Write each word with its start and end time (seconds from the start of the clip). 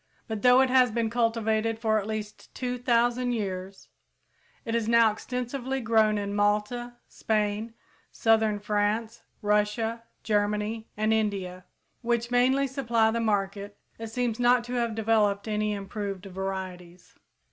But 0.27 0.41
though 0.41 0.61
it 0.61 0.71
has 0.71 0.89
been 0.89 1.11
cultivated 1.11 1.77
for 1.77 1.99
at 1.99 2.07
least 2.07 2.55
two 2.55 2.79
thousand 2.79 3.33
years 3.33 3.87
and 4.65 4.75
is 4.75 4.89
now 4.89 5.11
extensively 5.11 5.79
grown 5.79 6.17
in 6.17 6.33
Malta, 6.33 6.97
Spain, 7.07 7.75
southern 8.11 8.59
France, 8.59 9.21
Russia, 9.43 10.01
Germany 10.23 10.87
and 10.97 11.13
India, 11.13 11.65
which 12.01 12.31
mainly 12.31 12.65
supply 12.65 13.11
the 13.11 13.19
market, 13.19 13.77
it 13.99 14.07
seems 14.07 14.39
not 14.39 14.63
to 14.63 14.73
have 14.73 14.95
developed 14.95 15.47
any 15.47 15.71
improved 15.71 16.25
varieties. 16.25 17.13